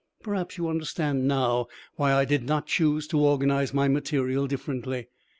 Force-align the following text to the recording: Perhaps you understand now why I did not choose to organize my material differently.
Perhaps 0.23 0.57
you 0.57 0.67
understand 0.67 1.27
now 1.27 1.67
why 1.95 2.11
I 2.11 2.25
did 2.25 2.43
not 2.43 2.65
choose 2.65 3.05
to 3.09 3.19
organize 3.19 3.71
my 3.71 3.87
material 3.87 4.47
differently. 4.47 5.09